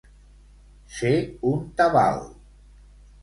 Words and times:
Ser 0.99 1.11
un 1.51 1.61
tabal. 1.81 2.19